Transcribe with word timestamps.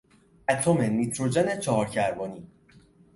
اتم 0.49 0.81
نیتروژن 0.81 1.59
چهار 1.59 1.85
کربنی 1.89 2.47